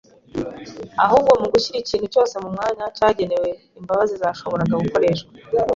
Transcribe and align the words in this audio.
ahubwo 1.03 1.31
mu 1.41 1.47
gushyira 1.53 1.77
ikintu 1.79 2.07
cyose 2.13 2.33
mu 2.43 2.49
mwanya 2.55 2.85
cyagenewe, 2.97 3.49
imbabazi 3.79 4.13
zashoboraga 4.21 4.81
gukoreshwa 4.83 5.29